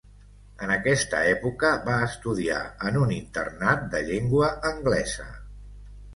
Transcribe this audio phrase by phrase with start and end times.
[0.67, 2.57] En aquesta època, va estudiar
[2.91, 5.29] en un internat de llengua anglesa.